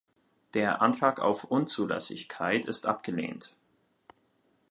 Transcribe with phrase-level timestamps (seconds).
[0.55, 3.53] Der Antrag auf Unzulässigkeit ist abgelehnt.